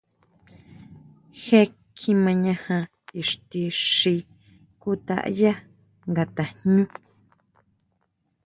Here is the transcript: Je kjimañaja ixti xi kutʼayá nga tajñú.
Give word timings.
Je 1.41 1.59
kjimañaja 1.97 2.77
ixti 3.21 3.61
xi 3.95 4.15
kutʼayá 4.81 5.51
nga 6.09 6.23
tajñú. 6.35 6.83